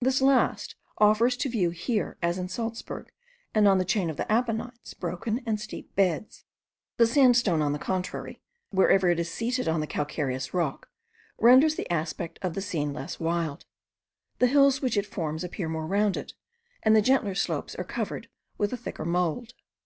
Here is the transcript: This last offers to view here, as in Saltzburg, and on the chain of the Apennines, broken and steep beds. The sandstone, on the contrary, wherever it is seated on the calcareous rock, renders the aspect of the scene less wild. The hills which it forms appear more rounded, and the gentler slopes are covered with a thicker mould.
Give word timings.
This 0.00 0.22
last 0.22 0.74
offers 0.96 1.36
to 1.36 1.50
view 1.50 1.68
here, 1.68 2.16
as 2.22 2.38
in 2.38 2.48
Saltzburg, 2.48 3.10
and 3.54 3.68
on 3.68 3.76
the 3.76 3.84
chain 3.84 4.08
of 4.08 4.16
the 4.16 4.24
Apennines, 4.32 4.94
broken 4.94 5.42
and 5.44 5.60
steep 5.60 5.94
beds. 5.94 6.44
The 6.96 7.06
sandstone, 7.06 7.60
on 7.60 7.74
the 7.74 7.78
contrary, 7.78 8.40
wherever 8.70 9.10
it 9.10 9.20
is 9.20 9.30
seated 9.30 9.68
on 9.68 9.80
the 9.80 9.86
calcareous 9.86 10.54
rock, 10.54 10.88
renders 11.36 11.74
the 11.74 11.92
aspect 11.92 12.38
of 12.40 12.54
the 12.54 12.62
scene 12.62 12.94
less 12.94 13.20
wild. 13.20 13.66
The 14.38 14.46
hills 14.46 14.80
which 14.80 14.96
it 14.96 15.04
forms 15.04 15.44
appear 15.44 15.68
more 15.68 15.86
rounded, 15.86 16.32
and 16.82 16.96
the 16.96 17.02
gentler 17.02 17.34
slopes 17.34 17.74
are 17.74 17.84
covered 17.84 18.30
with 18.56 18.72
a 18.72 18.78
thicker 18.78 19.04
mould. 19.04 19.52